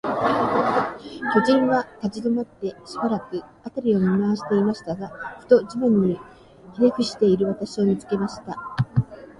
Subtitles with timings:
[1.35, 5.09] 巨人は立ちどまって、しばらく、あたりを見まわしていましたが、
[5.41, 6.17] ふと、地面に
[6.73, 8.57] ひれふしている私を、見つけました。